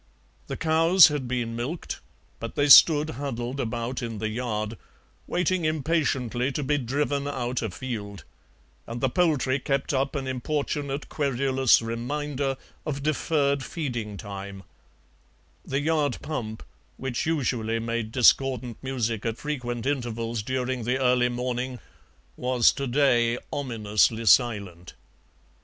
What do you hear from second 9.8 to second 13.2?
up an importunate querulous reminder of